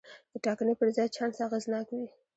د 0.31 0.33
ټاکنې 0.45 0.73
پر 0.79 0.87
ځای 0.95 1.07
چانس 1.15 1.37
اغېزناک 1.47 1.87
وي. 1.95 2.07